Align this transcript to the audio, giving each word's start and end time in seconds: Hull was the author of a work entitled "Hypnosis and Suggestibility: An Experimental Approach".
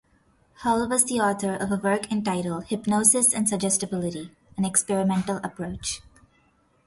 Hull 0.63 0.89
was 0.89 1.03
the 1.05 1.19
author 1.21 1.53
of 1.53 1.71
a 1.71 1.75
work 1.75 2.11
entitled 2.11 2.63
"Hypnosis 2.63 3.35
and 3.35 3.47
Suggestibility: 3.47 4.31
An 4.57 4.65
Experimental 4.65 5.39
Approach". 5.43 6.01